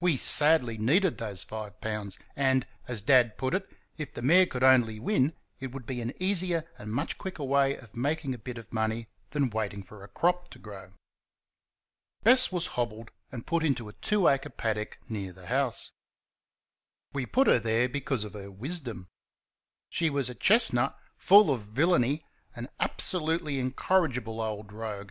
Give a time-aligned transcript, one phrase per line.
[0.00, 3.68] We sadly needed those five pounds, and, as Dad put it,
[3.98, 7.74] if the mare could only win, it would be an easier and much quicker way
[7.76, 10.92] of making a bit of money than waiting for a crop to grow.
[12.22, 15.90] Bess was hobbled and put into a two acre paddock near the house.
[17.12, 19.08] We put her there because of her wisdom.
[19.90, 22.24] She was a chestnut, full of villainy,
[22.54, 25.10] an absolutely incorrigible old rogue.